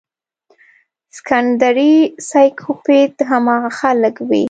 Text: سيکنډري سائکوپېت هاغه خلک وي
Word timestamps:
سيکنډري 1.17 1.93
سائکوپېت 2.29 3.13
هاغه 3.29 3.57
خلک 3.79 4.15
وي 4.29 4.39